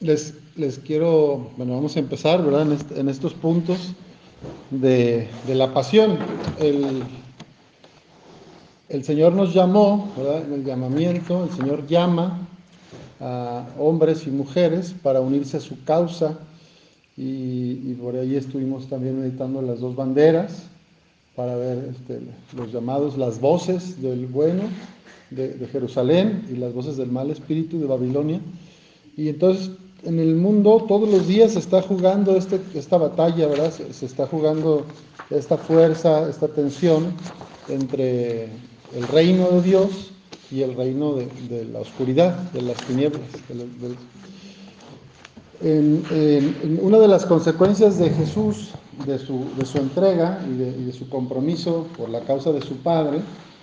[0.00, 2.62] les, les quiero, bueno, vamos a empezar, ¿verdad?
[2.62, 3.92] En, est- en estos puntos
[4.70, 6.18] de, de la pasión.
[6.58, 7.02] El,
[8.88, 10.44] el Señor nos llamó, ¿verdad?
[10.46, 12.46] En el llamamiento, el Señor llama
[13.20, 16.38] a hombres y mujeres para unirse a su causa
[17.16, 20.68] y, y por ahí estuvimos también meditando las dos banderas
[21.34, 22.20] para ver este,
[22.56, 24.62] los llamados, las voces del bueno
[25.30, 28.40] de, de Jerusalén y las voces del mal espíritu de Babilonia.
[29.16, 29.70] Y entonces
[30.04, 33.72] en el mundo todos los días se está jugando este, esta batalla, ¿verdad?
[33.72, 34.84] Se, está jugando
[35.30, 37.14] esta fuerza, esta tensión
[37.68, 38.44] entre
[38.94, 40.10] el reino de Dios
[40.50, 43.20] y el reino de, de la oscuridad, de las tinieblas.
[46.80, 48.70] una de las consecuencias de Jesús,
[49.04, 53.20] de su, su entrega y y de su compromiso por la causa de su Padre,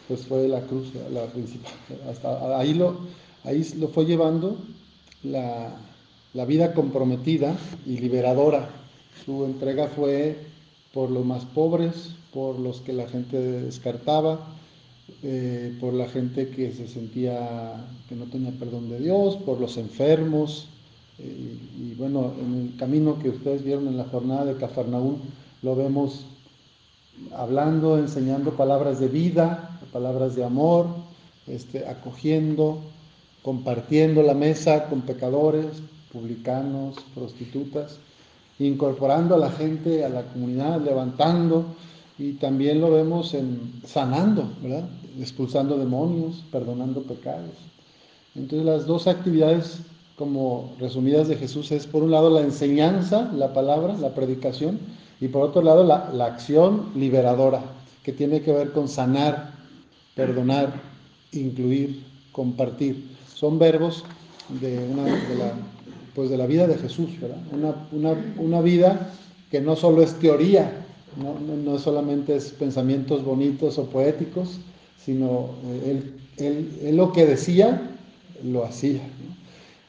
[0.07, 1.71] pues fue la cruz, la principal.
[2.09, 2.97] Hasta ahí lo,
[3.43, 4.57] ahí lo fue llevando
[5.23, 5.75] la,
[6.35, 8.69] la vida comprometida y liberadora.
[9.25, 10.37] Su entrega fue
[10.93, 14.45] por los más pobres, por los que la gente descartaba,
[15.23, 19.77] eh, por la gente que se sentía que no tenía perdón de Dios, por los
[19.77, 20.67] enfermos.
[21.19, 25.21] eh, y, bueno, en el camino que ustedes vieron en la jornada de Cafarnaún,
[25.61, 26.25] lo vemos
[27.33, 30.87] hablando, enseñando palabras de vida, palabras de amor,
[31.47, 32.81] este, acogiendo,
[33.41, 35.81] compartiendo la mesa con pecadores,
[36.15, 37.99] publicanos, prostitutas,
[38.57, 41.65] incorporando a la gente a la comunidad, levantando,
[42.17, 44.87] y también lo vemos en sanando, ¿verdad?
[45.19, 47.51] Expulsando demonios, perdonando pecados.
[48.33, 49.81] Entonces las dos actividades
[50.15, 54.79] como resumidas de Jesús es por un lado la enseñanza, la palabra, la predicación,
[55.19, 57.61] y por otro lado la, acción liberadora,
[58.03, 59.53] que tiene que ver con sanar,
[60.15, 60.73] perdonar,
[61.33, 63.03] incluir, compartir.
[63.33, 64.03] Son verbos
[64.61, 65.53] de, una, de, la,
[66.15, 67.37] pues de la vida de Jesús, ¿verdad?
[67.51, 69.11] Una, una, una vida
[69.51, 70.85] que no solo es teoría,
[71.17, 74.59] no, no, no solamente es pensamientos bonitos o poéticos,
[75.03, 77.91] sino eh, él, él, él lo que decía,
[78.43, 79.01] lo hacía.
[79.01, 79.35] ¿no?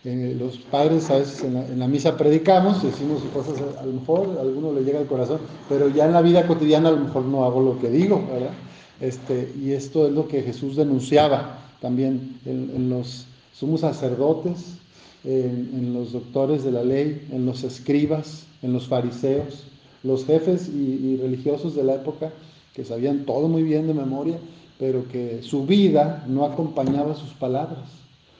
[0.07, 4.43] Eh, los padres a veces en la, misa predicamos, decimos cosas, a lo mejor a
[4.43, 7.45] alguno le llega al corazón, pero ya en la vida cotidiana a lo mejor no
[7.45, 8.53] hago lo que digo, ¿verdad?
[9.01, 14.79] Este, y esto es lo que Jesús denunciaba también en, en los sumos sacerdotes,
[15.25, 19.65] en, los doctores de la ley, en los escribas, en los fariseos,
[20.03, 22.33] los jefes y, religiosos de la época
[22.75, 24.39] que sabían todo muy bien de memoria,
[24.79, 27.89] pero que su vida no acompañaba sus palabras.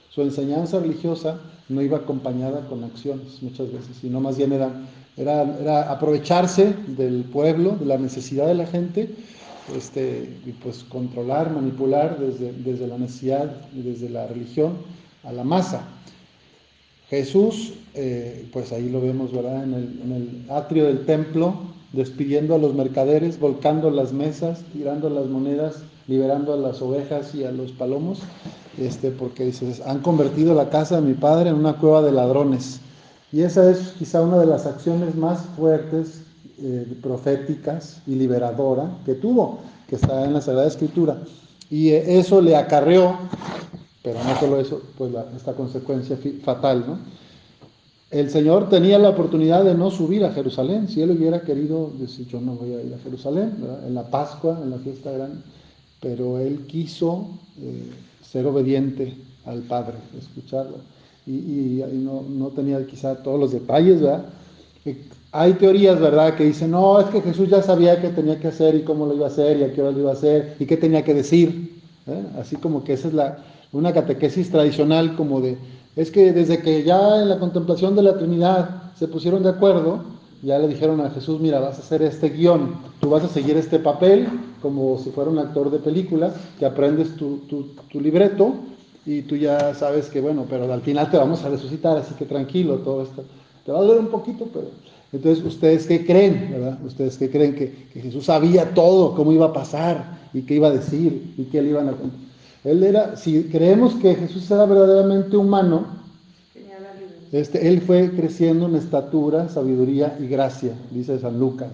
[0.09, 1.39] Su enseñanza religiosa
[1.69, 4.71] no iba acompañada con acciones muchas veces, sino más bien era,
[5.17, 9.09] era, era aprovecharse del pueblo, de la necesidad de la gente,
[9.75, 14.73] este, y pues controlar, manipular desde, desde la necesidad y desde la religión
[15.23, 15.87] a la masa.
[17.09, 19.63] Jesús, eh, pues ahí lo vemos, ¿verdad?
[19.63, 21.55] En el, atrio del templo,
[21.93, 27.43] despidiendo a los mercaderes, volcando las mesas, tirando las monedas, liberando a las ovejas y
[27.45, 28.19] a los palomos,
[28.77, 32.81] este, porque dices, han convertido la casa de mi padre en una cueva de ladrones.
[33.31, 36.23] Y esa es quizá una de las acciones más fuertes,
[36.59, 41.21] eh, proféticas y liberadora que tuvo, que está en la Sagrada Escritura.
[41.69, 43.17] Y eh, eso le acarreó,
[44.07, 46.97] pero no solo eso, pues la, esta consecuencia fatal, ¿no?
[48.09, 52.25] El Señor tenía la oportunidad de no subir a Jerusalén, si Él hubiera querido decir,
[52.25, 53.85] yo no voy a ir a Jerusalén, ¿verdad?
[53.85, 55.41] en la Pascua, en la fiesta grande,
[55.99, 57.27] pero Él quiso
[57.61, 57.91] eh,
[58.23, 59.13] ser obediente
[59.45, 60.77] al Padre, escucharlo.
[61.25, 64.23] Y, y, y no, no, tenía quizá todos los detalles, ¿verdad?
[65.33, 68.73] Hay teorías, ¿verdad?, que dicen, no, es que Jesús ya sabía qué tenía que hacer
[68.75, 70.65] y cómo lo iba a hacer y a qué hora lo iba a hacer y
[70.65, 71.81] qué tenía que decir.
[72.07, 72.23] ¿eh?
[72.39, 73.37] Así como que esa es la,
[73.71, 75.57] una catequesis tradicional como de,
[75.95, 80.03] es que desde que ya en la contemplación de la Trinidad se pusieron de acuerdo,
[80.43, 83.57] ya le dijeron a Jesús, mira, vas a hacer este guion, tú vas a seguir
[83.57, 84.27] este papel
[84.61, 88.53] como si fuera un actor de película, que aprendes tu, tu, tu, libreto
[89.05, 92.25] y tú ya sabes que, bueno, pero al final te vamos a resucitar, así que
[92.25, 93.23] tranquilo, todo esto.
[93.65, 94.67] Te va a doler un poquito, pero...
[95.13, 96.77] Entonces, ¿ustedes qué creen, verdad?
[96.85, 97.55] ¿Ustedes qué creen?
[97.55, 101.43] Que, que Jesús sabía todo, cómo iba a pasar y qué iba a decir y
[101.45, 101.93] qué le iban a...
[102.67, 105.85] Él era, si creemos que Jesús era verdaderamente humano,
[107.31, 111.69] este, él fue creciendo en estatura, sabiduría y gracia, dice San Lucas.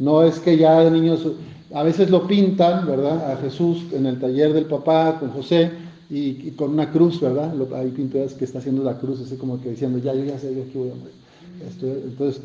[0.00, 1.28] No es que ya de niños,
[1.72, 3.30] a veces lo pintan, ¿verdad?
[3.32, 5.70] A Jesús en el taller del papá con José
[6.10, 7.54] y, con una cruz, ¿verdad?
[7.54, 10.40] Lo, hay pinturas que está haciendo la cruz, así como que diciendo, ya, yo ya
[10.40, 11.14] sé, yo aquí voy a morir.
[11.68, 12.42] Esto, entonces,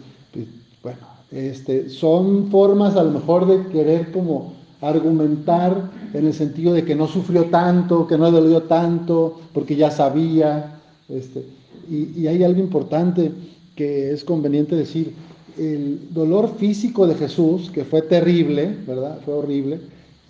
[0.83, 0.99] bueno,
[1.31, 6.95] este, son formas a lo mejor de querer como argumentar en el sentido de que
[6.95, 10.79] no sufrió tanto, que no dolió tanto, porque ya sabía.
[11.07, 11.45] Este,
[11.89, 13.31] y, hay algo importante
[13.75, 15.13] que es conveniente decir,
[15.57, 19.19] el dolor físico de Jesús, que fue terrible, ¿verdad?
[19.23, 19.79] Fue horrible, eh,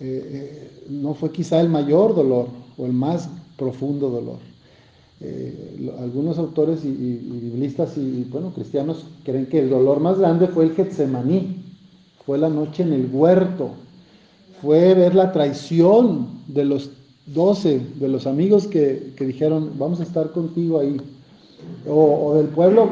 [0.00, 4.38] eh, no fue quizá el mayor dolor o el más profundo dolor.
[5.20, 10.64] Eh, algunos autores y, biblistas y, bueno, cristianos creen que el dolor más grande fue
[10.64, 11.62] el Getsemaní,
[12.26, 13.70] fue la noche en el huerto,
[14.62, 16.90] fue ver la traición de los
[17.26, 20.96] doce, de los amigos que, dijeron, vamos a estar contigo ahí,
[21.88, 22.88] o, del pueblo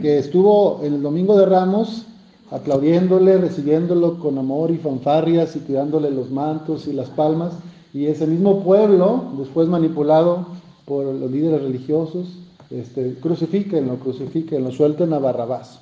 [0.00, 2.06] que estuvo en el Domingo de Ramos
[2.50, 7.52] aplaudiéndole, recibiéndolo con amor y fanfarrias y tirándole los mantos y las palmas,
[7.92, 10.46] y ese mismo pueblo, después manipulado
[10.84, 12.28] por los líderes religiosos,
[12.70, 15.80] este, crucifíquenlo, crucifíquenlo, suelten a Barrabás.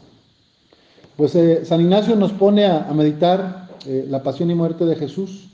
[1.17, 5.49] Pues eh, San Ignacio nos pone a, meditar eh, la pasión y muerte de Jesús.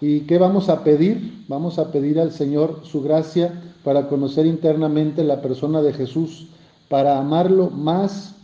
[0.00, 1.44] ¿Y qué vamos a pedir?
[1.48, 6.48] Vamos a pedir al Señor su gracia para conocer internamente la persona de Jesús,
[6.88, 8.34] para amarlo más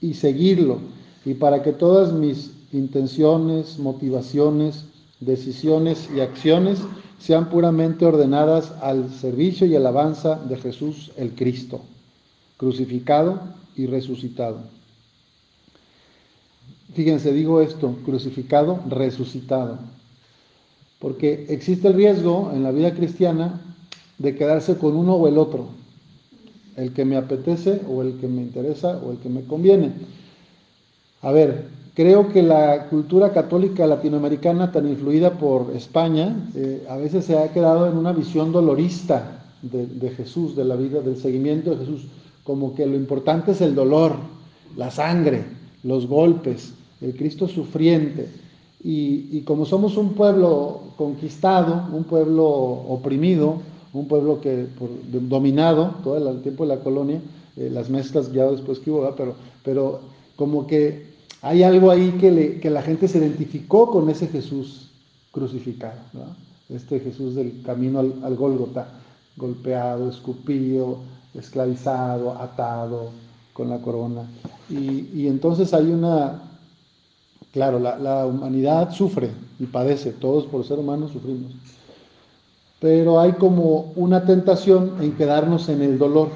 [0.00, 0.78] y seguirlo,
[1.24, 4.84] y para que todas mis intenciones, motivaciones,
[5.20, 6.78] decisiones y acciones
[7.18, 11.82] sean puramente ordenadas al servicio y alabanza de Jesús el Cristo,
[12.56, 13.40] crucificado
[13.76, 14.79] y resucitado.
[16.94, 19.78] Fíjense, digo esto, crucificado, resucitado,
[20.98, 23.60] porque existe el riesgo en la vida cristiana
[24.18, 25.68] de quedarse con uno o el otro,
[26.76, 29.92] el que me apetece o el que me interesa o el que me conviene.
[31.22, 37.24] A ver, Creo que la cultura católica latinoamericana, tan influida por España, eh, a veces
[37.24, 41.84] se ha quedado en una visión dolorista de, Jesús, de la vida, del seguimiento de
[41.84, 42.06] Jesús,
[42.44, 44.14] como que lo importante es el dolor,
[44.76, 45.44] la sangre,
[45.82, 48.28] los golpes, el Cristo sufriente.
[48.82, 53.60] Y, como somos un pueblo conquistado, un pueblo oprimido,
[53.92, 54.66] un pueblo que
[55.10, 57.20] dominado todo el tiempo de la colonia,
[57.56, 60.00] eh, las mezclas ya después que hubo, pero, pero
[60.36, 61.10] como que
[61.42, 64.90] hay algo ahí que, la gente se identificó con ese Jesús
[65.30, 65.98] crucificado,
[66.68, 68.88] este Jesús del camino al, al Gólgota,
[69.36, 70.98] golpeado, escupido,
[71.34, 73.10] esclavizado, atado
[73.52, 74.22] con la corona.
[74.68, 76.42] Y, entonces hay una,
[77.52, 81.52] claro, la, humanidad sufre y padece, todos por ser humanos sufrimos,
[82.78, 86.30] pero hay como una tentación en quedarnos en el dolor,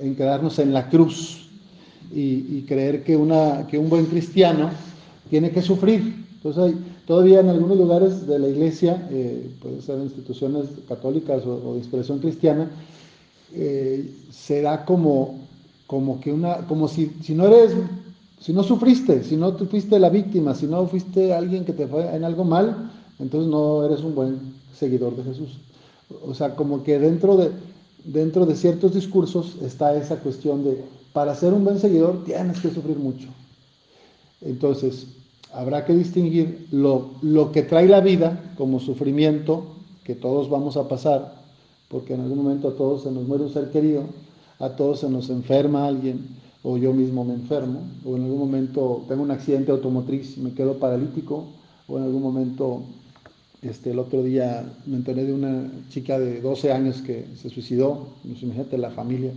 [0.00, 1.48] en quedarnos en la cruz,
[2.12, 4.70] y, creer que, una, que un buen cristiano
[5.30, 6.26] tiene que sufrir.
[6.34, 6.74] Entonces,
[7.06, 12.18] todavía en algunos lugares de la iglesia, eh, puede ser instituciones católicas o, de expresión
[12.18, 12.70] cristiana,
[13.52, 15.40] eh, se da como,
[15.86, 17.72] como que una, como si, si no eres,
[18.40, 22.14] si no sufriste, si no fuiste la víctima, si no fuiste alguien que te fue
[22.14, 25.58] en algo mal, entonces no eres un buen seguidor de Jesús.
[26.24, 27.50] O sea, como que dentro de,
[28.04, 30.82] dentro de ciertos discursos está esa cuestión de
[31.12, 33.28] para ser un buen seguidor tienes que sufrir mucho.
[34.40, 35.08] Entonces,
[35.52, 39.64] habrá que distinguir lo, lo, que trae la vida como sufrimiento,
[40.04, 41.42] que todos vamos a pasar,
[41.88, 44.04] porque en algún momento a todos se nos muere un ser querido,
[44.60, 46.28] a todos se nos enferma alguien,
[46.62, 50.52] o yo mismo me enfermo, o en algún momento tengo un accidente automotriz y me
[50.52, 51.46] quedo paralítico,
[51.86, 52.82] o en algún momento,
[53.62, 58.08] este, el otro día me enteré de una chica de 12 años que se suicidó,
[58.24, 59.32] imagínate la familia,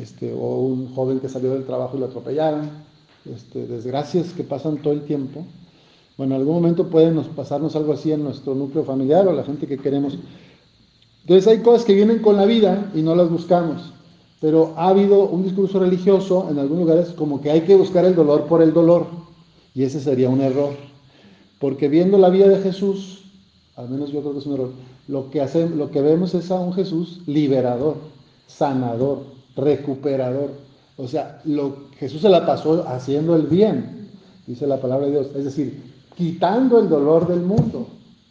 [0.00, 2.70] este, o un joven que salió del trabajo y lo atropellaron,
[3.24, 5.44] este, desgracias que pasan todo el tiempo.
[6.16, 9.66] Bueno, en algún momento puede pasarnos algo así en nuestro núcleo familiar o la gente
[9.66, 10.16] que queremos.
[11.22, 13.93] Entonces hay cosas que vienen con la vida y no las buscamos,
[14.44, 18.14] pero ha habido un discurso religioso en algunos lugares como que hay que buscar el
[18.14, 19.06] dolor por el dolor,
[19.74, 20.74] y ese sería un error,
[21.58, 23.22] porque viendo la vida de Jesús,
[23.74, 24.70] al menos yo creo que es un error,
[25.08, 27.96] lo que, hacemos, lo que vemos es a un Jesús liberador,
[28.46, 29.20] sanador,
[29.56, 30.50] recuperador.
[30.98, 34.10] O sea, lo, Jesús se la pasó haciendo el bien,
[34.46, 35.28] dice la palabra de Dios.
[35.34, 35.82] Es decir,
[36.18, 37.86] quitando el dolor del mundo.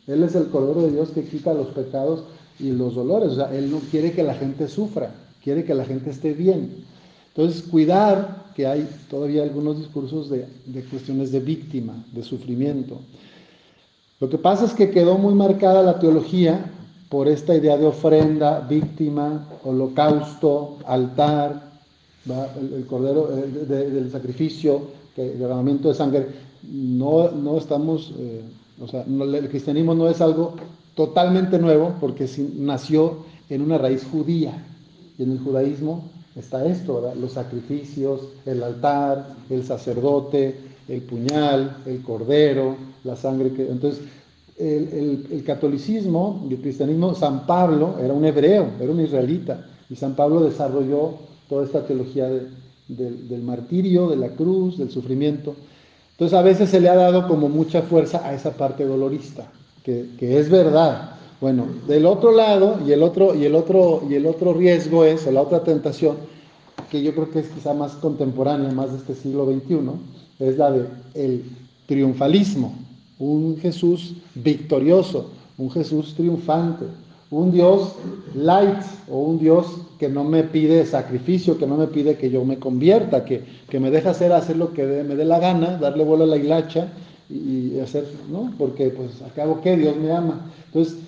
[0.05, 2.24] Él es el Cordero de Dios que quita los pecados
[2.60, 3.29] y los dolores.
[3.29, 5.12] O sea, Él no quiere que la gente sufra,
[5.43, 6.85] quiere que la gente esté bien.
[7.35, 10.45] Entonces, cuidar que hay todavía algunos discursos de,
[10.89, 13.00] cuestiones de víctima, de sufrimiento.
[14.19, 16.71] Lo que pasa es que quedó muy marcada la teología
[17.09, 21.71] por esta idea de ofrenda, víctima, holocausto, altar,
[22.25, 24.81] el, cordero del sacrificio,
[25.17, 26.27] el derramamiento de sangre.
[26.63, 28.41] No, no estamos, eh,
[28.79, 30.55] o sea, el cristianismo no es algo
[30.95, 34.63] totalmente nuevo porque nació en una raíz judía.
[35.17, 40.55] Y en el judaísmo está esto, los sacrificios, el altar, el sacerdote,
[40.88, 43.70] el puñal, el cordero, la sangre que...
[43.70, 44.01] Entonces,
[44.58, 50.15] el, catolicismo y el cristianismo, San Pablo era un hebreo, era un israelita, y San
[50.15, 51.15] Pablo desarrolló
[51.50, 52.29] toda esta teología
[52.88, 55.55] del martirio, de la cruz, del sufrimiento.
[56.12, 59.51] Entonces a veces se le ha dado como mucha fuerza a esa parte dolorista,
[59.84, 61.12] que, es verdad.
[61.43, 65.27] Bueno, del otro lado, y el otro, y el otro, y el otro riesgo es,
[65.27, 66.15] o la otra tentación,
[66.89, 69.79] que yo creo que es quizá más contemporánea, más de este siglo XXI,
[70.39, 71.43] es la de el
[71.85, 72.73] triunfalismo,
[73.19, 76.85] un Jesús victorioso, un Jesús triunfante,
[77.29, 77.91] un Dios
[78.35, 78.79] light
[79.12, 79.65] o un Dios
[80.00, 83.81] que no me pide sacrificio, que no me pide que yo me convierta, que, que
[83.81, 86.88] me deja hacer, hacer lo que me dé la gana, darle vuelo a la hilacha
[87.29, 88.53] y, hacer, ¿no?
[88.57, 90.50] Porque pues acabo que Dios me ama.
[90.67, 91.02] Entonces,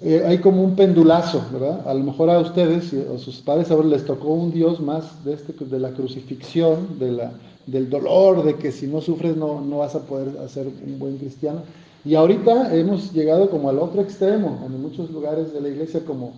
[0.00, 1.86] eh, hay como un pendulazo, ¿verdad?
[1.86, 5.24] A lo mejor a ustedes o a sus padres ahora les tocó un Dios más
[5.24, 7.32] de, este, de la crucifixión, de la,
[7.66, 11.16] del dolor, de que si no sufres no, no vas a poder hacer un buen
[11.16, 11.60] cristiano.
[12.04, 16.32] Y ahorita hemos llegado como al otro extremo, en muchos lugares de la iglesia, como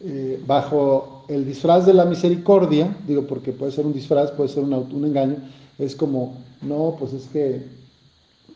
[0.00, 4.64] eh, bajo el disfraz de la misericordia, digo porque puede ser un disfraz, puede ser
[4.64, 5.36] un, un engaño,
[5.78, 7.62] es como, no, pues es que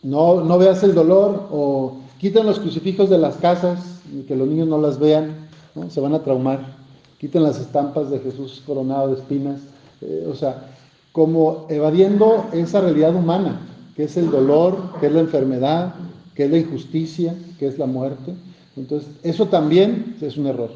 [0.03, 4.69] no, no veas el dolor o quitan los crucifijos de las casas que los niños
[4.69, 5.49] no las vean,
[5.89, 6.77] se van a traumar,
[7.19, 9.61] quiten las estampas de Jesús coronado de espinas,
[10.03, 10.71] eh, o sea,
[11.13, 13.61] como evadiendo esa realidad humana,
[13.97, 15.95] que es el dolor, que es la enfermedad,
[16.35, 18.35] que es la injusticia, que es la muerte.
[18.77, 20.71] Entonces, eso también es un error,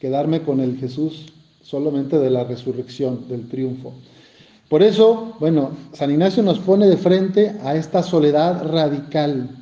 [0.00, 3.92] quedarme con el Jesús solamente de la resurrección, del triunfo.
[4.68, 9.61] Por eso, bueno, San Ignacio nos pone de frente a esta soledad radical.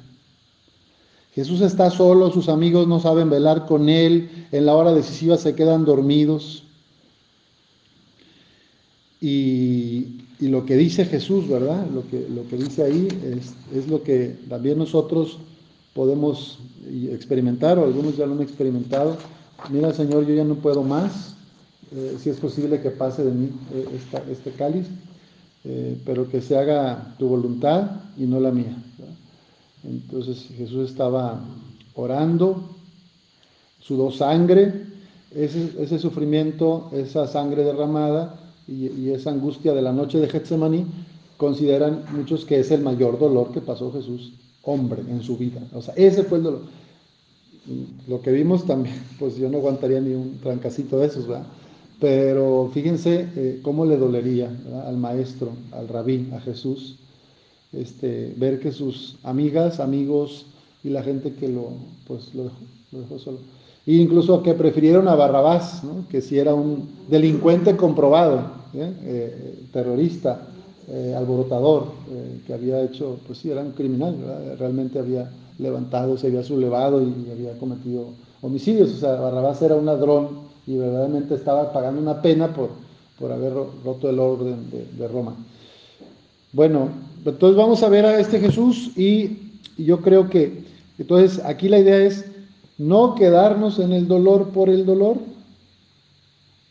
[1.41, 5.55] Jesús está solo, sus amigos no saben velar con él, en la hora decisiva se
[5.55, 6.65] quedan dormidos.
[9.23, 11.87] Y, lo que dice Jesús, ¿verdad?
[11.95, 13.09] Lo que, lo que dice ahí
[13.73, 15.39] es, lo que también nosotros
[15.95, 16.59] podemos
[17.11, 19.17] experimentar, o algunos ya lo han experimentado.
[19.71, 21.37] Mira, Señor, yo ya no puedo más,
[21.97, 23.99] eh, si es posible que pase de mí eh,
[24.31, 24.89] este cáliz,
[25.65, 28.77] eh, pero que se haga tu voluntad y no la mía.
[29.85, 31.41] Entonces Jesús estaba
[31.95, 32.63] orando,
[33.81, 34.87] sudó sangre,
[35.35, 40.87] ese, sufrimiento, esa sangre derramada, y, esa angustia de la noche de Getsemaní,
[41.37, 44.33] consideran muchos que es el mayor dolor que pasó Jesús,
[44.63, 45.61] hombre, en su vida.
[45.73, 46.63] O sea, ese fue el dolor.
[48.09, 51.47] Lo que vimos también, pues yo no aguantaría ni un trancacito de esos, ¿verdad?
[51.99, 54.51] Pero fíjense eh, cómo le dolería
[54.87, 56.97] al maestro, al rabí, a Jesús,
[57.73, 60.47] este, ver que sus amigas, amigos
[60.83, 61.71] y la gente que lo,
[62.07, 62.51] pues, lo
[62.91, 63.39] dejó solo
[63.87, 68.43] e incluso que prefirieron a Barrabás, que si era un delincuente comprobado,
[68.75, 68.93] ¿eh?
[69.03, 70.47] Eh, terrorista,
[70.87, 71.87] eh, alborotador,
[72.47, 74.17] que había hecho, pues sí, era un criminal,
[74.59, 78.09] realmente había levantado, se había sublevado y había cometido
[78.43, 78.93] homicidios.
[78.93, 80.29] O sea, Barrabás era un ladrón
[80.67, 82.71] y verdaderamente estaba pagando una pena por,
[83.19, 83.53] por haber
[83.85, 85.35] roto el orden de, Roma.
[86.53, 86.89] Bueno,
[87.25, 89.39] entonces vamos a ver a este Jesús y
[89.77, 90.65] yo creo que,
[90.99, 92.25] entonces aquí la idea es
[92.79, 95.17] no quedarnos en el dolor por el dolor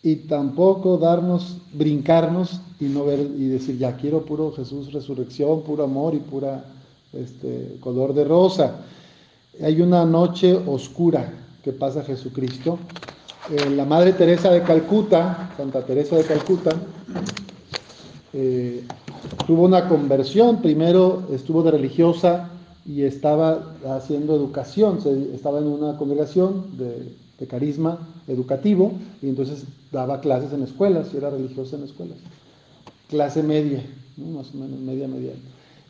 [0.01, 5.83] y tampoco darnos, brincarnos y no ver y decir, ya quiero puro Jesús resurrección, puro
[5.83, 6.65] amor y pura
[7.13, 8.85] este, color de rosa.
[9.61, 11.31] Hay una noche oscura
[11.63, 12.79] que pasa Jesucristo.
[13.51, 16.71] Eh, la Madre Teresa de Calcuta, Santa Teresa de Calcuta,
[18.31, 18.83] eh,
[19.45, 22.49] tuvo una conversión, primero estuvo de religiosa
[22.85, 24.99] y estaba haciendo educación,
[25.33, 27.97] estaba en una congregación de, carisma
[28.27, 32.17] educativo y entonces daba clases en escuelas, y era religiosa en escuelas.
[33.07, 33.81] Clase media,
[34.17, 35.31] más o menos media, media.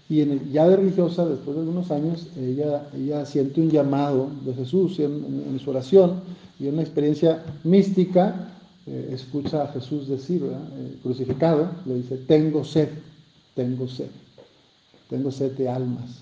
[0.09, 4.99] Y ya de religiosa, después de algunos años, ella, ella siente un llamado de Jesús
[4.99, 6.21] en, su oración
[6.59, 8.53] y en una experiencia mística,
[8.87, 12.89] eh, escucha a Jesús decir, eh, crucificado, le dice, tengo sed,
[13.59, 14.07] tengo sed,
[15.09, 16.21] tengo sed de almas.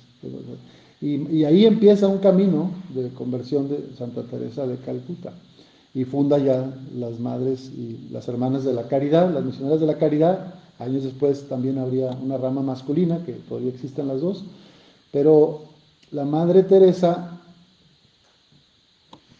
[1.00, 5.34] Y, ahí empieza un camino de conversión de Santa Teresa de Calcuta
[5.94, 10.00] y funda ya las madres y las hermanas de la caridad, las misioneras de la
[10.00, 10.56] caridad.
[10.80, 14.44] Años después también habría una rama masculina, que todavía existen las dos,
[15.12, 15.62] pero
[16.10, 17.40] la Madre Teresa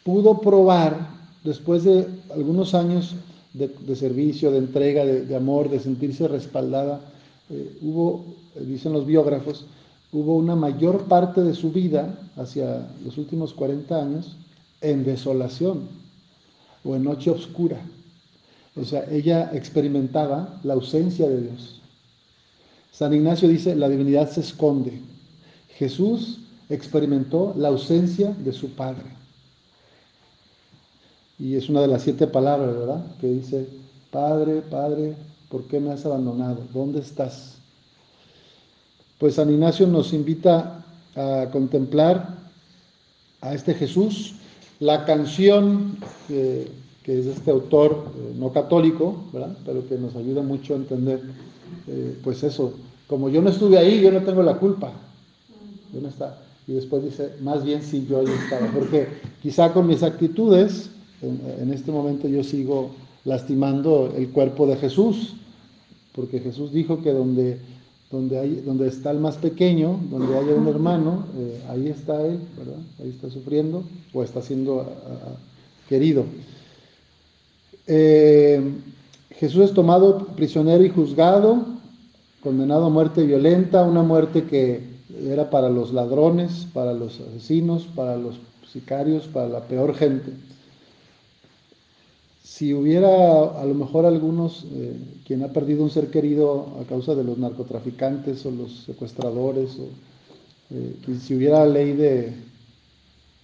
[0.04, 3.16] pudo probar, después de algunos años
[3.54, 7.02] de, servicio, de entrega, de, amor, de sentirse respaldada,
[7.50, 8.26] eh, hubo,
[8.60, 9.66] dicen los biógrafos,
[10.12, 14.36] hubo una mayor parte de su vida, hacia los últimos 40 años,
[14.82, 15.88] en desolación
[16.84, 17.82] o en noche oscura.
[18.76, 21.82] O sea, ella experimentaba la ausencia de Dios.
[22.92, 25.02] San Ignacio dice, la divinidad se esconde.
[25.70, 26.40] Jesús
[26.70, 29.18] experimentó la ausencia de su Padre.
[31.40, 33.06] Y es una de las siete palabras, ¿verdad?
[33.22, 33.68] Que dice,
[34.12, 35.16] Padre, Padre,
[35.50, 36.62] ¿por qué me has abandonado?
[36.74, 37.56] ¿Dónde estás?
[39.20, 40.86] Pues San Ignacio nos invita
[41.16, 42.38] a contemplar
[43.42, 44.36] a este Jesús.
[44.80, 46.68] La canción que,
[47.06, 49.24] es de este autor eh, no católico,
[49.66, 51.22] pero que nos ayuda mucho a entender,
[51.88, 52.74] eh, pues eso,
[53.08, 54.92] como yo no estuve ahí, yo no tengo la culpa.
[55.94, 56.38] Yo no está.
[56.68, 59.08] Y después dice, más bien si yo ahí estaba, porque
[59.42, 60.90] quizá con mis actitudes,
[61.22, 62.92] en este momento yo sigo
[63.28, 65.36] lastimando el cuerpo de Jesús,
[66.16, 67.60] porque Jesús dijo que donde
[68.10, 72.40] donde, hay, donde está el más pequeño, donde haya un hermano, eh, ahí está él,
[72.58, 72.80] ¿verdad?
[73.02, 74.90] Ahí está sufriendo o está siendo
[75.90, 76.24] querido.
[77.86, 78.62] Eh,
[79.32, 81.66] Jesús es tomado prisionero y juzgado,
[82.42, 84.80] condenado a muerte violenta, una muerte que
[85.30, 88.36] era para los ladrones, para los asesinos, para los
[88.72, 90.32] sicarios, para la peor gente
[92.48, 97.14] si hubiera a lo mejor algunos, eh, quien ha perdido un ser querido a causa
[97.14, 99.90] de los narcotraficantes o los secuestradores, o
[100.72, 102.34] eh, si hubiera ley de,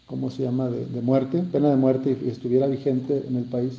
[0.06, 3.74] ¿cómo se llama?, de, muerte, pena de muerte y estuviera vigente en el país,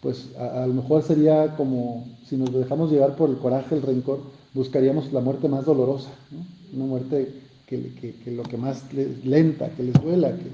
[0.00, 4.20] pues a, lo mejor sería como, si nos dejamos llevar por el coraje, el rencor,
[4.54, 6.10] buscaríamos la muerte más dolorosa,
[6.72, 7.28] una muerte
[7.66, 8.84] que, lo que más
[9.24, 10.46] lenta, que les duela, que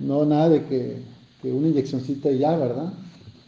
[0.00, 0.96] no nada de que,
[1.42, 2.94] que una inyeccióncita y ya, ¿verdad?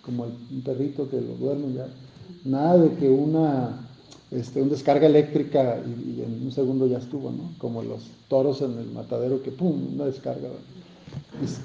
[0.05, 1.87] Como un perrito que lo duerme ya.
[2.45, 3.85] Nada de que una,
[4.31, 7.53] este, descarga eléctrica y, en un segundo ya estuvo, ¿no?
[7.59, 9.95] Como los toros en el matadero que ¡pum!
[9.95, 10.49] una descarga.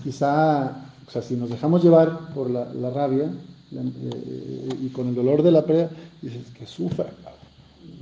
[0.03, 3.31] quizá, o sea, si nos dejamos llevar por la, rabia
[3.71, 5.89] eh, y con el dolor de la pérdida,
[6.21, 7.11] dices que sufra,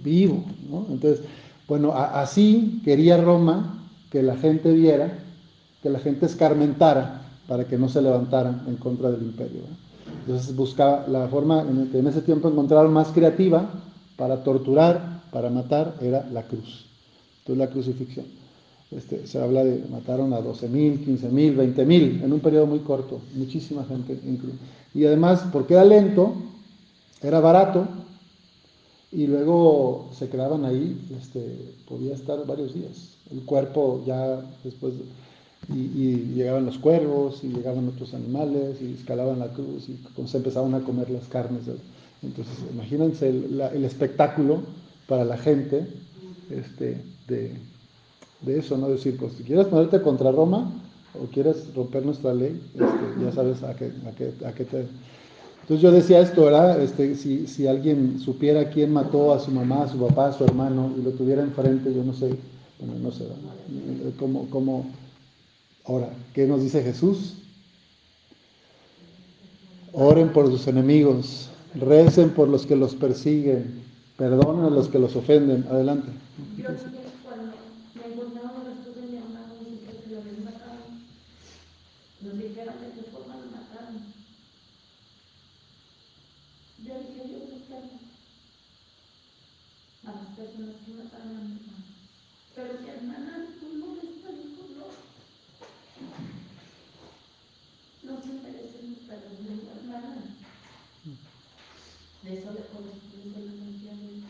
[0.04, 0.86] vivo, ¿no?
[0.90, 1.22] Entonces,
[1.68, 5.20] bueno, así quería Roma que la gente viera,
[5.82, 9.62] que la gente escarmentara para que no se levantaran en contra del imperio.
[10.28, 13.70] Entonces buscaba la forma en que en ese tiempo encontraron más creativa
[14.18, 16.86] para torturar, para matar, era la cruz.
[17.40, 18.26] Entonces la crucifixión.
[18.92, 23.86] Este, se habla de mataron a 12.000, 15.000, 20.000 en un periodo muy corto, muchísima
[23.86, 24.20] gente.
[24.94, 26.34] Y además, porque era lento,
[27.22, 27.88] era barato,
[29.14, 33.16] y luego se quedaban ahí, este, podía estar varios días.
[33.32, 34.94] El cuerpo ya después
[35.70, 40.74] y, llegaban los cuervos y llegaban otros animales y escalaban la cruz y se empezaban
[40.76, 41.64] a comer las carnes.
[42.24, 44.62] Entonces, imagínense el, espectáculo
[45.08, 45.88] para la gente
[46.50, 47.56] este, de,
[48.48, 48.90] eso, ¿no?
[48.90, 50.72] Decir, pues si quieres ponerte contra Roma
[51.22, 53.92] o quieres romper nuestra ley, este, ya sabes a qué,
[54.46, 54.86] a, qué, te...
[55.62, 56.82] Entonces yo decía esto, ¿verdad?
[56.82, 60.46] Este, si, si alguien supiera quién mató a su mamá, a su papá, a su
[60.46, 62.30] hermano y lo tuviera enfrente, yo no sé,
[62.80, 63.26] bueno, no sé,
[64.18, 64.86] cómo, cómo
[65.88, 67.36] Ahora, ¿qué nos dice Jesús?
[69.94, 73.84] Oren por sus enemigos, recen por los que los persiguen,
[74.18, 75.66] perdonen a los que los ofenden.
[75.72, 76.10] Adelante.
[76.58, 76.66] Yo
[77.24, 77.54] cuando
[77.96, 80.76] me encontraba los de mi hermano y que lo habían matado,
[82.20, 84.04] nos dijeron de qué forma lo mataron.
[86.84, 87.96] Yo dije, yo buscando
[90.04, 91.88] a las personas que mataron a mi hermano.
[92.56, 93.48] Pero mi hermana
[93.80, 94.18] no les
[98.08, 100.16] no se merecen mis perdón de nada.
[102.24, 104.24] De eso le corresponde solamente a Dios.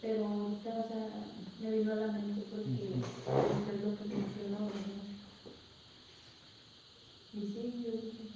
[0.00, 1.04] Pero ahorita, o sea,
[1.60, 5.08] me vino a la mente porque es lo que mencionó, ¿verdad?
[7.34, 8.28] Y sí, yo dije,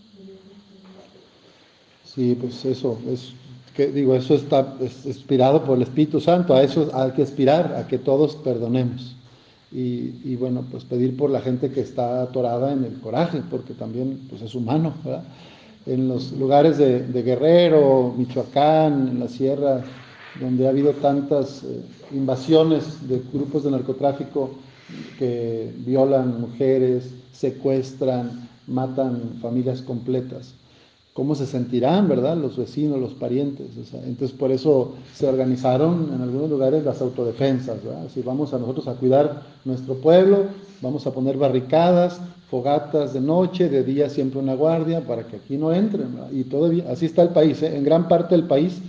[2.22, 3.32] Sí, pues eso, es
[3.74, 7.88] que digo, eso está inspirado por el Espíritu Santo, a eso hay que aspirar, a
[7.88, 9.16] que todos perdonemos
[9.72, 14.20] y, bueno, pues pedir por la gente que está atorada en el coraje, porque también
[14.30, 14.94] pues es humano.
[15.84, 19.82] En los lugares de, Guerrero, Michoacán, en la sierra,
[20.40, 21.82] donde ha habido tantas eh,
[22.12, 24.50] invasiones de grupos de narcotráfico
[25.18, 30.54] que violan mujeres, secuestran, matan familias completas
[31.12, 32.36] cómo se sentirán, ¿verdad?
[32.36, 33.66] Los vecinos, los parientes.
[34.04, 38.08] entonces, por eso se organizaron en algunos lugares las autodefensas, ¿verdad?
[38.12, 40.46] Si vamos a nosotros a cuidar nuestro pueblo,
[40.80, 42.18] vamos a poner barricadas,
[42.50, 46.16] fogatas de noche, de día siempre una guardia para que aquí no entren.
[46.32, 47.76] Y todavía, así está el país, ¿eh?
[47.76, 48.80] en gran parte del país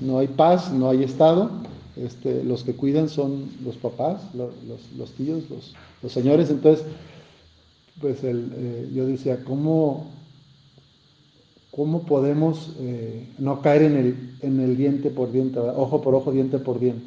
[0.00, 1.50] no hay paz, no hay Estado.
[1.96, 6.50] Este, los que cuidan son los papás, los, tíos, los, señores.
[6.50, 6.84] Entonces,
[8.00, 10.06] pues el, eh, yo decía, ¿cómo
[11.80, 16.30] ¿Cómo podemos eh, no caer en el, en el diente por diente, ojo por ojo,
[16.30, 17.06] diente por diente?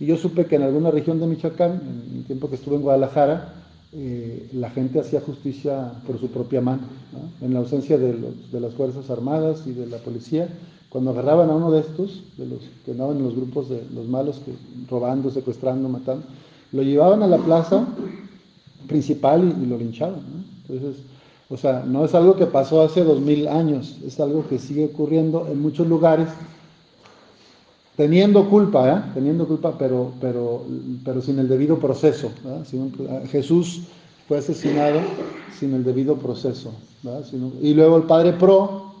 [0.00, 2.82] Y yo supe que en alguna región de Michoacán, en el tiempo que estuve en
[2.82, 3.54] Guadalajara,
[3.92, 6.82] eh, la gente hacía justicia por su propia mano,
[7.40, 8.18] en la ausencia de,
[8.58, 10.48] las Fuerzas Armadas y de la policía.
[10.88, 14.08] Cuando agarraban a uno de estos, de los que andaban en los grupos de los
[14.08, 14.52] malos, que,
[14.90, 16.26] robando, secuestrando, matando,
[16.72, 17.86] lo llevaban a la plaza
[18.88, 20.24] principal y, lo linchaban.
[20.66, 21.04] Entonces,
[21.48, 24.86] o sea, no es algo que pasó hace dos mil años, es algo que sigue
[24.86, 26.28] ocurriendo en muchos lugares,
[27.96, 29.02] teniendo culpa, ¿eh?
[29.14, 30.64] teniendo culpa, pero, pero,
[31.04, 32.30] pero sin el debido proceso.
[33.30, 33.82] Jesús
[34.26, 35.00] fue asesinado
[35.58, 36.72] sin el debido proceso.
[37.62, 38.94] y luego el padre Pro,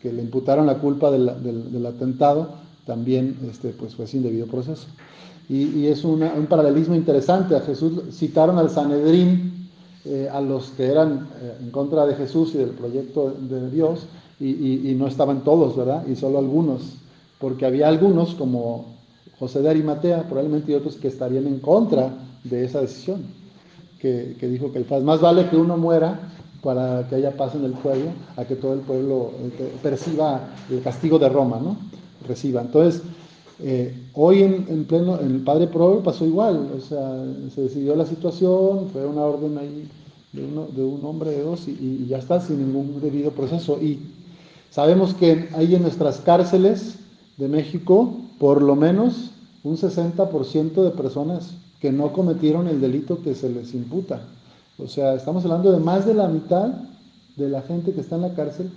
[0.00, 2.50] que le imputaron la culpa del, atentado,
[2.86, 4.86] también este, pues fue sin debido proceso.
[5.48, 7.56] Y, es un paralelismo interesante.
[7.56, 9.55] A Jesús citaron al Sanedrín
[10.08, 14.06] eh, a los que eran eh, en contra de Jesús y del proyecto de Dios,
[14.38, 16.06] y, no estaban todos, ¿verdad?
[16.06, 16.98] Y solo algunos,
[17.40, 18.84] porque había algunos como
[19.38, 22.10] José de Arimatea, probablemente y otros que estarían en contra
[22.44, 23.24] de esa decisión,
[23.98, 26.20] que, dijo que el más vale que uno muera
[26.62, 30.82] para que haya paz en el pueblo, a que todo el pueblo eh, perciba el
[30.82, 31.78] castigo de Roma, ¿no?
[32.28, 32.60] Reciba.
[32.60, 33.02] Entonces,
[34.16, 37.22] hoy en, pleno, en el Padre Pro pasó igual, o sea,
[37.54, 39.88] se decidió la situación, fue una orden ahí
[40.32, 43.78] de, un hombre de dos y, ya está sin ningún debido proceso.
[43.80, 44.00] Y
[44.70, 46.96] sabemos que hay en nuestras cárceles
[47.36, 49.30] de México por lo menos
[49.62, 54.22] un 60% de personas que no cometieron el delito que se les imputa.
[54.78, 56.68] O sea, estamos hablando de más de la mitad
[57.36, 58.70] de la gente que está en la cárcel.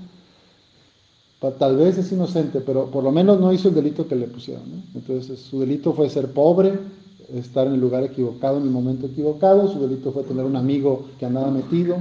[1.39, 4.83] Tal vez es inocente, pero por lo menos no hizo el delito que le pusieron.
[4.93, 6.77] Entonces, su delito fue ser pobre,
[7.33, 11.05] estar en el lugar equivocado en el momento equivocado, su delito fue tener un amigo
[11.17, 11.97] que andaba metido,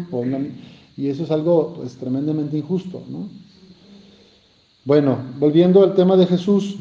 [0.97, 3.01] y eso es algo pues, tremendamente injusto.
[4.85, 6.77] Bueno, volviendo al tema de Jesús,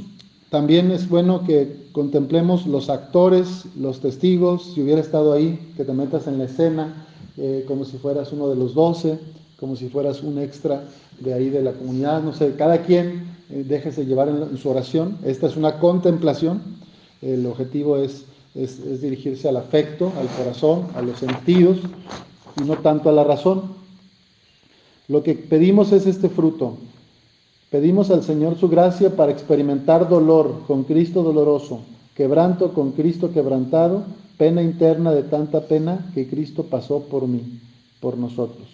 [0.49, 5.93] también es bueno que contemplemos los actores, los testigos, si hubiera estado ahí, que te
[5.93, 9.19] metas en la escena eh, como si fueras uno de los doce,
[9.59, 10.83] como si fueras un extra
[11.19, 15.17] de ahí de la comunidad, no sé, cada quien eh, déjese llevar en su oración,
[15.23, 16.61] esta es una contemplación,
[17.21, 18.25] el objetivo es
[18.57, 21.77] es, dirigirse al afecto, al corazón, a los sentidos
[22.59, 23.77] y no tanto a la razón.
[25.07, 26.77] Lo que pedimos es este fruto.
[27.69, 31.81] Pedimos al Señor su gracia para experimentar dolor con Cristo doloroso,
[32.15, 34.05] quebranto con Cristo quebrantado,
[34.37, 37.59] pena interna de tanta pena que Cristo pasó por mí,
[37.99, 38.67] por nosotros.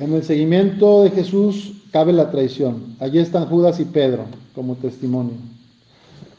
[0.00, 2.96] En el seguimiento de Jesús cabe la traición.
[2.98, 4.24] Allí están Judas y Pedro
[4.54, 5.34] como testimonio.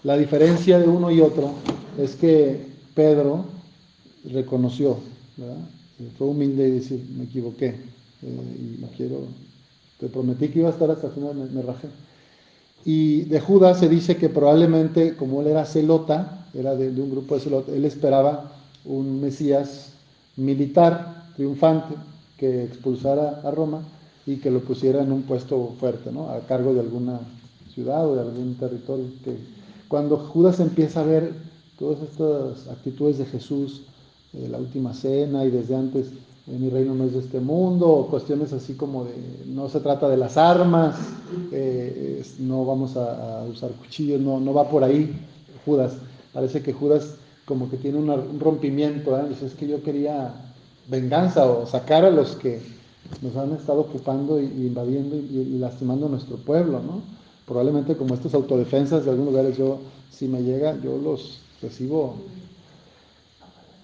[0.04, 1.54] La diferencia de uno y otro
[1.98, 3.46] es que Pedro
[4.26, 4.98] reconoció,
[6.18, 7.68] fue humilde y decir, me equivoqué,
[8.22, 9.28] eh, y quiero,
[10.00, 11.88] te prometí que iba a estar hasta el final, me, rajé.
[12.86, 17.36] Y de Judas se dice que probablemente, como él era celota, era de, un grupo
[17.36, 18.52] de celotas, él esperaba
[18.86, 19.94] un Mesías
[20.36, 21.96] militar, triunfante,
[22.38, 23.82] que expulsara a Roma
[24.26, 26.30] y que lo pusiera en un puesto fuerte, ¿no?
[26.30, 27.20] a cargo de alguna
[27.74, 29.06] ciudad o de algún territorio
[29.94, 31.34] cuando Judas empieza a ver
[31.78, 33.84] todas estas actitudes de Jesús,
[34.34, 37.88] eh, la última cena y desde antes, eh, mi reino no es de este mundo,
[37.88, 39.14] o cuestiones así como de,
[39.46, 40.96] no se trata de las armas,
[41.52, 45.14] eh, no vamos a, usar cuchillos, no, no va por ahí
[45.64, 45.94] Judas.
[46.34, 47.14] Parece que Judas
[47.46, 50.34] como que tiene un rompimiento, dice, es que yo quería
[50.88, 52.62] venganza o sacar a los que
[53.22, 57.02] nos han estado ocupando y, invadiendo y, lastimando nuestro pueblo, ¿no?
[57.46, 62.16] probablemente como estas autodefensas de algunos lugares, yo, si me llega, yo los recibo.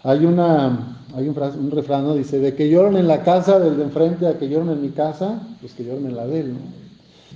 [0.04, 2.16] Hay, una, hay un, un refrán, ¿no?
[2.16, 4.90] dice, de que lloran en la casa del de enfrente a que lloran en mi
[4.90, 6.54] casa, pues que lloran en la de él.
[6.54, 6.60] ¿no?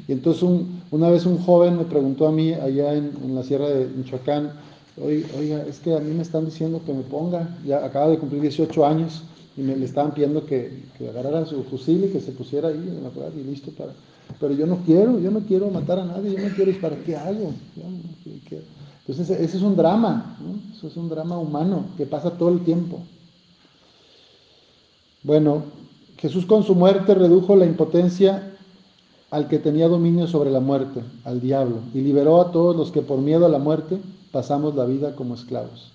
[0.08, 0.44] Y entonces
[0.92, 4.52] una vez un joven me preguntó a mí allá en, la sierra de Michoacán,
[5.02, 8.42] oiga, es que a mí me están diciendo que me ponga, ya acaba de cumplir
[8.42, 9.24] 18 años,
[9.56, 13.04] y me estaban pidiendo que, que agarrara su fusil y que se pusiera ahí en
[13.04, 13.94] la y listo para
[14.40, 17.16] pero yo no quiero, yo no quiero matar a nadie, yo no quiero disparar, ¿qué
[17.16, 17.54] hago?
[19.06, 20.38] Entonces ese es un drama,
[20.76, 23.02] eso es un drama humano que pasa todo el tiempo.
[25.24, 25.64] Bueno,
[26.18, 28.56] Jesús con su muerte redujo la impotencia
[29.30, 33.02] al que tenía dominio sobre la muerte, al diablo, y liberó a todos los que
[33.02, 34.00] por miedo a la muerte
[34.32, 35.92] pasamos la vida como esclavos.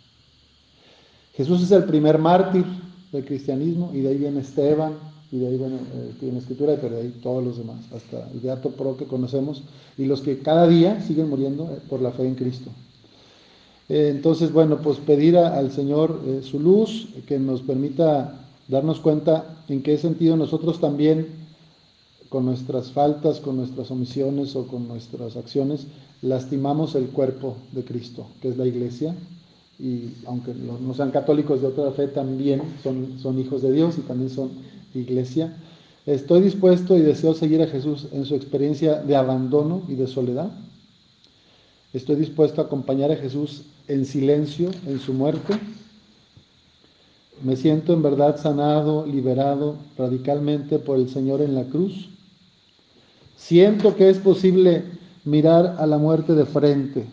[1.34, 2.64] Jesús es el primer mártir
[3.12, 4.94] del cristianismo y de ahí viene Esteban,
[5.30, 8.40] y de ahí, bueno, eh, la escritura, pero de ahí todos los demás, hasta el
[8.40, 9.62] Beato Pro que conocemos,
[9.98, 12.70] y los que cada día siguen muriendo eh, por la fe en Cristo.
[13.90, 19.82] Eh, entonces, bueno, pues pedir al Señor su luz, que nos permita darnos cuenta en
[19.82, 21.26] qué sentido nosotros también,
[22.30, 25.86] con nuestras faltas, con nuestras omisiones o con nuestras acciones,
[26.20, 29.14] lastimamos el cuerpo de Cristo, que es la iglesia,
[29.78, 34.00] y aunque no sean católicos de otra fe, también son, son hijos de Dios y
[34.02, 34.50] también son
[34.94, 35.56] iglesia.
[36.04, 40.50] Estoy dispuesto y deseo seguir a Jesús en su experiencia de abandono y de soledad.
[41.92, 45.54] Estoy dispuesto a acompañar a Jesús en silencio en su muerte.
[47.42, 52.08] Me siento en verdad sanado, liberado radicalmente por el Señor en la cruz.
[53.36, 54.82] Siento que es posible
[55.24, 57.06] mirar a la muerte de frente,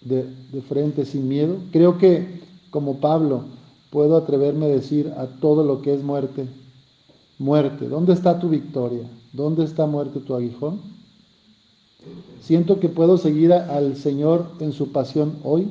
[0.00, 0.26] de,
[0.68, 1.56] frente sin miedo.
[1.72, 3.44] Creo que, como Pablo,
[3.90, 6.46] puedo atreverme a decir a todo lo que es muerte,
[7.38, 9.08] muerte, ¿dónde está tu victoria?
[9.32, 10.80] ¿Dónde está muerte tu aguijón?
[12.40, 15.68] Siento que puedo seguir al Señor en su pasión hoy,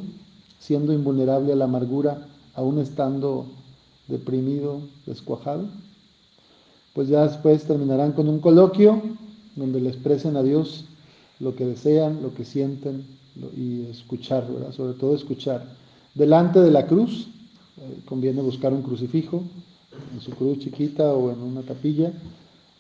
[0.59, 3.45] siendo invulnerable a la amargura, aún estando
[4.07, 5.65] deprimido, descuajado.
[6.93, 9.01] Pues ya después terminarán con un coloquio
[9.55, 10.85] donde le expresen a Dios
[11.39, 13.05] lo que desean, lo que sienten
[13.56, 14.47] y escuchar.
[14.76, 15.76] Sobre todo escuchar.
[16.13, 17.28] Delante de la cruz,
[17.78, 19.43] eh, conviene buscar un crucifijo,
[20.13, 22.12] en su cruz chiquita o en una capilla,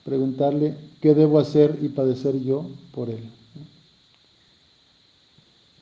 [0.03, 3.29] preguntarle qué debo hacer y padecer yo por él.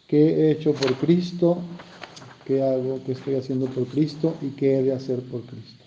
[0.07, 1.57] ¿Qué he hecho por Cristo?
[2.45, 2.99] ¿Qué hago?
[3.05, 4.35] ¿Qué estoy haciendo por Cristo?
[4.41, 5.84] ¿Y qué he de hacer por Cristo?